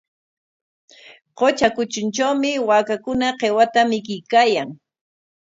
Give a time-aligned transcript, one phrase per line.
[1.37, 4.69] Qutra kutruntrawmi waakakuna qiwata mikuykaayan.